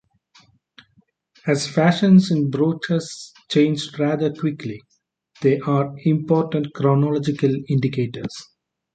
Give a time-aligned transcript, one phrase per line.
[1.45, 4.81] As fashions in brooches changed rather quickly,
[5.43, 8.47] they are important chronological indicators.